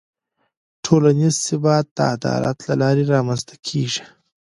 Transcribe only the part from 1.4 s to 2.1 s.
ثبات د